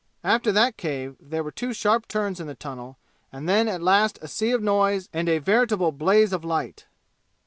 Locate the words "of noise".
4.49-5.09